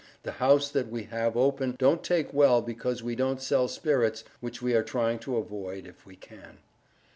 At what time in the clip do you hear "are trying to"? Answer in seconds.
4.73-5.37